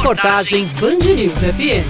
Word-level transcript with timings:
Reportagem 0.00 0.64
Band 0.80 1.14
News 1.14 1.38
FM. 1.40 1.84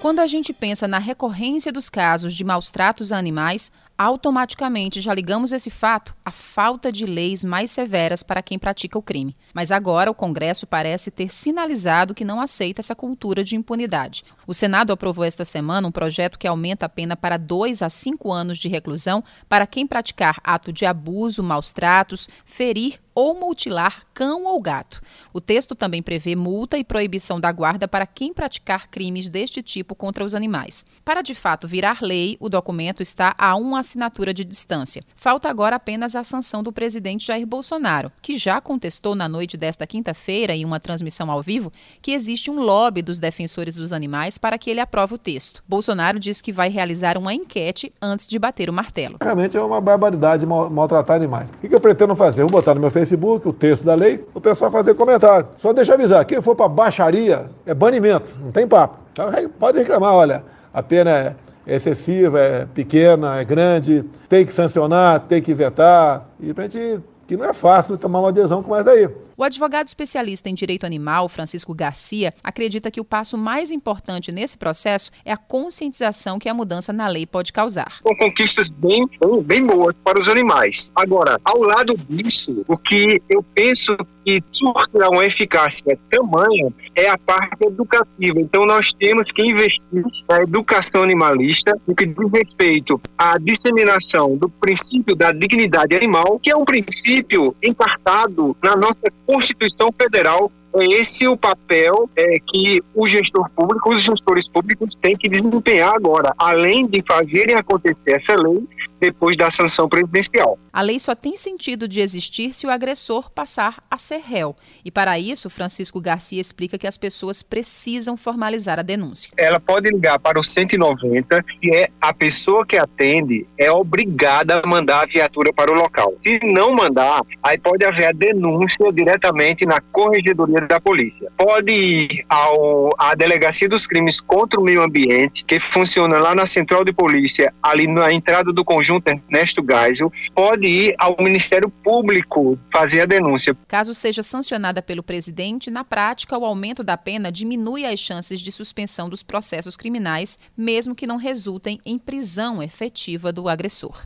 Quando 0.00 0.20
a 0.20 0.28
gente 0.28 0.52
pensa 0.52 0.86
na 0.86 0.98
recorrência 0.98 1.72
dos 1.72 1.88
casos 1.90 2.34
de 2.34 2.44
maus 2.44 2.70
tratos 2.70 3.10
a 3.10 3.18
animais, 3.18 3.68
automaticamente 3.96 5.00
já 5.00 5.14
ligamos 5.14 5.52
esse 5.52 5.70
fato 5.70 6.14
à 6.24 6.30
falta 6.30 6.90
de 6.90 7.06
leis 7.06 7.44
mais 7.44 7.70
severas 7.70 8.22
para 8.22 8.42
quem 8.42 8.58
pratica 8.58 8.98
o 8.98 9.02
crime. 9.02 9.34
Mas 9.52 9.70
agora 9.70 10.10
o 10.10 10.14
Congresso 10.14 10.66
parece 10.66 11.10
ter 11.10 11.32
sinalizado 11.32 12.14
que 12.14 12.24
não 12.24 12.40
aceita 12.40 12.80
essa 12.80 12.94
cultura 12.94 13.44
de 13.44 13.56
impunidade. 13.56 14.24
O 14.46 14.54
Senado 14.54 14.92
aprovou 14.92 15.24
esta 15.24 15.44
semana 15.44 15.86
um 15.86 15.92
projeto 15.92 16.38
que 16.38 16.48
aumenta 16.48 16.86
a 16.86 16.88
pena 16.88 17.16
para 17.16 17.36
dois 17.36 17.82
a 17.82 17.88
cinco 17.88 18.32
anos 18.32 18.58
de 18.58 18.68
reclusão 18.68 19.22
para 19.48 19.66
quem 19.66 19.86
praticar 19.86 20.40
ato 20.42 20.72
de 20.72 20.84
abuso, 20.84 21.42
maus 21.42 21.72
tratos, 21.72 22.28
ferir 22.44 23.00
ou 23.14 23.38
mutilar 23.38 24.02
cão 24.12 24.44
ou 24.44 24.60
gato. 24.60 25.00
O 25.32 25.40
texto 25.40 25.74
também 25.74 26.02
prevê 26.02 26.34
multa 26.34 26.76
e 26.76 26.84
proibição 26.84 27.38
da 27.38 27.52
guarda 27.52 27.86
para 27.86 28.06
quem 28.06 28.34
praticar 28.34 28.88
crimes 28.88 29.28
deste 29.28 29.62
tipo 29.62 29.94
contra 29.94 30.24
os 30.24 30.34
animais. 30.34 30.84
Para 31.04 31.22
de 31.22 31.34
fato 31.34 31.68
virar 31.68 32.02
lei, 32.02 32.36
o 32.40 32.48
documento 32.48 33.02
está 33.02 33.34
a 33.38 33.54
uma 33.54 33.83
assinatura 33.84 34.32
de 34.32 34.44
distância. 34.44 35.02
Falta 35.14 35.48
agora 35.48 35.76
apenas 35.76 36.16
a 36.16 36.24
sanção 36.24 36.62
do 36.62 36.72
presidente 36.72 37.26
Jair 37.26 37.46
Bolsonaro, 37.46 38.10
que 38.20 38.36
já 38.36 38.60
contestou 38.60 39.14
na 39.14 39.28
noite 39.28 39.56
desta 39.56 39.86
quinta-feira, 39.86 40.56
em 40.56 40.64
uma 40.64 40.80
transmissão 40.80 41.30
ao 41.30 41.42
vivo, 41.42 41.70
que 42.00 42.12
existe 42.12 42.50
um 42.50 42.60
lobby 42.60 43.02
dos 43.02 43.20
defensores 43.20 43.76
dos 43.76 43.92
animais 43.92 44.38
para 44.38 44.58
que 44.58 44.70
ele 44.70 44.80
aprove 44.80 45.14
o 45.14 45.18
texto. 45.18 45.62
Bolsonaro 45.68 46.18
diz 46.18 46.40
que 46.40 46.50
vai 46.50 46.70
realizar 46.70 47.18
uma 47.18 47.34
enquete 47.34 47.92
antes 48.00 48.26
de 48.26 48.38
bater 48.38 48.70
o 48.70 48.72
martelo. 48.72 49.18
Realmente 49.22 49.56
é 49.56 49.60
uma 49.60 49.80
barbaridade 49.80 50.46
maltratar 50.46 51.16
animais. 51.16 51.50
O 51.50 51.68
que 51.68 51.74
eu 51.74 51.80
pretendo 51.80 52.16
fazer? 52.16 52.40
Vou 52.40 52.50
botar 52.50 52.74
no 52.74 52.80
meu 52.80 52.90
Facebook 52.90 53.46
o 53.46 53.52
texto 53.52 53.84
da 53.84 53.94
lei, 53.94 54.24
o 54.32 54.40
pessoal 54.40 54.70
fazer 54.70 54.94
comentário. 54.94 55.46
Só 55.58 55.72
deixa 55.72 55.94
avisar, 55.94 56.24
quem 56.24 56.40
for 56.40 56.56
para 56.56 56.68
baixaria 56.68 57.50
é 57.66 57.74
banimento, 57.74 58.36
não 58.40 58.50
tem 58.50 58.66
papo. 58.66 58.98
Então, 59.12 59.30
pode 59.58 59.78
reclamar, 59.78 60.14
olha, 60.14 60.44
a 60.72 60.82
pena 60.82 61.10
é 61.10 61.36
é 61.66 61.76
excessiva, 61.76 62.40
é 62.40 62.66
pequena, 62.66 63.40
é 63.40 63.44
grande, 63.44 64.04
tem 64.28 64.44
que 64.44 64.52
sancionar, 64.52 65.20
tem 65.20 65.42
que 65.42 65.54
vetar. 65.54 66.28
E 66.40 66.50
a 66.56 66.62
gente, 66.62 67.00
que 67.26 67.36
não 67.36 67.44
é 67.44 67.52
fácil 67.52 67.96
tomar 67.96 68.20
uma 68.20 68.28
adesão 68.28 68.62
com 68.62 68.76
essa 68.76 68.90
aí. 68.90 69.08
O 69.36 69.42
advogado 69.42 69.88
especialista 69.88 70.48
em 70.48 70.54
direito 70.54 70.86
animal, 70.86 71.28
Francisco 71.28 71.74
Garcia, 71.74 72.32
acredita 72.42 72.88
que 72.88 73.00
o 73.00 73.04
passo 73.04 73.36
mais 73.36 73.72
importante 73.72 74.30
nesse 74.30 74.56
processo 74.56 75.10
é 75.24 75.32
a 75.32 75.36
conscientização 75.36 76.38
que 76.38 76.48
a 76.48 76.54
mudança 76.54 76.92
na 76.92 77.08
lei 77.08 77.26
pode 77.26 77.52
causar. 77.52 77.98
São 78.00 78.14
conquistas 78.14 78.70
bem, 78.70 79.08
bem 79.44 79.66
boas 79.66 79.94
para 80.04 80.20
os 80.20 80.28
animais. 80.28 80.88
Agora, 80.94 81.36
ao 81.44 81.60
lado 81.62 81.96
disso, 82.08 82.64
o 82.68 82.78
que 82.78 83.20
eu 83.28 83.42
penso 83.42 83.96
que 84.24 84.42
surtirá 84.52 85.08
uma 85.10 85.24
eficácia 85.24 85.98
tamanha 86.10 86.72
é 86.94 87.08
a 87.08 87.18
parte 87.18 87.66
educativa. 87.66 88.40
Então, 88.40 88.64
nós 88.64 88.92
temos 88.98 89.30
que 89.32 89.42
investir 89.42 89.82
na 90.28 90.42
educação 90.42 91.02
animalista, 91.02 91.76
no 91.86 91.94
que 91.94 92.06
diz 92.06 92.30
respeito 92.32 93.00
à 93.18 93.36
disseminação 93.38 94.36
do 94.36 94.48
princípio 94.48 95.14
da 95.14 95.32
dignidade 95.32 95.94
animal, 95.94 96.38
que 96.42 96.50
é 96.50 96.56
um 96.56 96.64
princípio 96.64 97.54
encartado 97.62 98.56
na 98.62 98.76
nossa 98.76 99.12
Constituição 99.26 99.90
Federal 100.00 100.50
é 100.76 100.86
esse 100.86 101.28
o 101.28 101.36
papel 101.36 102.10
é, 102.16 102.34
que 102.48 102.82
o 102.94 103.06
gestor 103.06 103.48
público, 103.50 103.90
os 103.90 104.02
gestores 104.02 104.48
públicos 104.48 104.92
têm 105.00 105.16
que 105.16 105.28
desempenhar 105.28 105.94
agora, 105.94 106.34
além 106.36 106.86
de 106.86 107.00
fazerem 107.06 107.54
acontecer 107.54 107.96
essa 108.06 108.34
lei 108.34 108.60
depois 109.00 109.36
da 109.36 109.50
sanção 109.50 109.88
presidencial. 109.88 110.58
A 110.72 110.82
lei 110.82 110.98
só 110.98 111.14
tem 111.14 111.36
sentido 111.36 111.86
de 111.86 112.00
existir 112.00 112.52
se 112.52 112.66
o 112.66 112.70
agressor 112.70 113.30
passar 113.30 113.82
a 113.90 113.96
ser 113.96 114.18
réu. 114.18 114.56
E 114.84 114.90
para 114.90 115.18
isso, 115.18 115.48
Francisco 115.48 116.00
Garcia 116.00 116.40
explica 116.40 116.76
que 116.76 116.86
as 116.86 116.96
pessoas 116.96 117.42
precisam 117.42 118.16
formalizar 118.16 118.78
a 118.78 118.82
denúncia. 118.82 119.30
Ela 119.36 119.60
pode 119.60 119.88
ligar 119.90 120.18
para 120.18 120.40
o 120.40 120.44
190 120.44 121.44
e 121.62 121.70
é 121.70 121.90
a 122.00 122.12
pessoa 122.12 122.66
que 122.66 122.76
atende 122.76 123.46
é 123.58 123.70
obrigada 123.70 124.60
a 124.60 124.66
mandar 124.66 125.02
a 125.02 125.06
viatura 125.06 125.52
para 125.52 125.70
o 125.70 125.74
local. 125.74 126.14
Se 126.26 126.38
não 126.42 126.74
mandar, 126.74 127.22
aí 127.42 127.58
pode 127.58 127.84
haver 127.84 128.06
a 128.06 128.12
denúncia 128.12 128.92
diretamente 128.92 129.64
na 129.64 129.80
corregedoria 129.92 130.60
da 130.62 130.80
polícia. 130.80 131.30
Pode 131.36 131.72
ir 131.72 132.24
ao, 132.28 132.90
à 132.98 133.14
Delegacia 133.14 133.68
dos 133.68 133.86
Crimes 133.86 134.20
contra 134.20 134.60
o 134.60 134.64
Meio 134.64 134.82
Ambiente, 134.82 135.44
que 135.46 135.60
funciona 135.60 136.18
lá 136.18 136.34
na 136.34 136.46
Central 136.46 136.84
de 136.84 136.92
Polícia, 136.92 137.52
ali 137.62 137.86
na 137.86 138.12
entrada 138.12 138.52
do 138.52 138.64
conjunto 138.84 139.08
Ernesto 139.08 139.64
Geisel, 139.66 140.12
pode 140.34 140.66
ir 140.66 140.94
ao 140.98 141.16
Ministério 141.18 141.70
Público 141.70 142.58
fazer 142.72 143.00
a 143.00 143.06
denúncia. 143.06 143.56
Caso 143.66 143.94
seja 143.94 144.22
sancionada 144.22 144.82
pelo 144.82 145.02
presidente, 145.02 145.70
na 145.70 145.82
prática, 145.82 146.36
o 146.36 146.44
aumento 146.44 146.84
da 146.84 146.96
pena 146.96 147.32
diminui 147.32 147.86
as 147.86 147.98
chances 147.98 148.40
de 148.40 148.52
suspensão 148.52 149.08
dos 149.08 149.22
processos 149.22 149.76
criminais, 149.76 150.38
mesmo 150.56 150.94
que 150.94 151.06
não 151.06 151.16
resultem 151.16 151.80
em 151.84 151.98
prisão 151.98 152.62
efetiva 152.62 153.32
do 153.32 153.48
agressor. 153.48 154.02